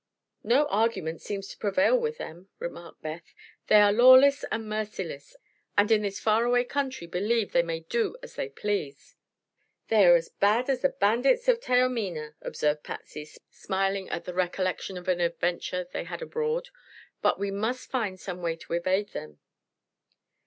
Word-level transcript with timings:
"No 0.43 0.65
argument 0.69 1.21
seems 1.21 1.47
to 1.49 1.59
prevail 1.59 1.95
with 1.95 2.17
them," 2.17 2.49
remarked 2.57 3.03
Beth. 3.03 3.35
"They 3.67 3.75
are 3.75 3.93
lawless 3.93 4.43
and 4.51 4.67
merciless, 4.67 5.35
and 5.77 5.91
in 5.91 6.01
this 6.01 6.19
far 6.19 6.43
away 6.43 6.63
country 6.63 7.05
believe 7.05 7.51
they 7.51 7.61
may 7.61 7.81
do 7.81 8.17
as 8.23 8.33
they 8.33 8.49
please." 8.49 9.15
"They're 9.89 10.15
as 10.15 10.29
bad 10.29 10.71
as 10.71 10.81
the 10.81 10.89
bandits 10.89 11.47
of 11.47 11.59
Taormina," 11.59 12.33
observed 12.41 12.81
Patsy, 12.83 13.29
smiling 13.51 14.09
at 14.09 14.25
the 14.25 14.33
recollection 14.33 14.97
of 14.97 15.07
an 15.07 15.21
adventure 15.21 15.83
they 15.93 16.05
had 16.05 16.23
abroad; 16.23 16.69
"but 17.21 17.37
we 17.37 17.51
must 17.51 17.91
find 17.91 18.19
some 18.19 18.41
way 18.41 18.55
to 18.55 18.73
evade 18.73 19.09
them." 19.09 19.37